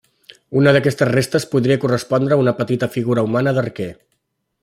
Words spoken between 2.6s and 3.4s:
petita figura